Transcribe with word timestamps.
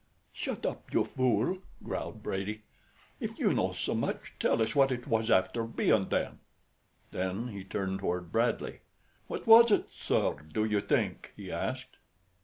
"Shut 0.33 0.65
up, 0.65 0.91
you 0.91 1.03
fool!" 1.03 1.59
growled 1.83 2.23
Brady. 2.23 2.63
"If 3.19 3.37
you 3.37 3.53
know 3.53 3.71
so 3.71 3.93
much, 3.93 4.33
tell 4.39 4.59
us 4.59 4.73
what 4.73 4.91
it 4.91 5.05
was 5.05 5.29
after 5.29 5.63
bein' 5.63 6.09
then." 6.09 6.39
Then 7.11 7.49
he 7.49 7.63
turned 7.63 7.99
toward 7.99 8.31
Bradley. 8.31 8.79
"What 9.27 9.45
was 9.45 9.69
it, 9.69 9.89
sir, 9.93 10.37
do 10.51 10.65
you 10.65 10.81
think?" 10.81 11.33
he 11.35 11.51
asked. 11.51 11.97